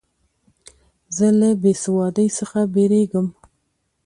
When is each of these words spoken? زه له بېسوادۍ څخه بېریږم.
زه 1.15 1.27
له 1.39 1.49
بېسوادۍ 1.61 2.27
څخه 2.37 2.59
بېریږم. 2.73 3.27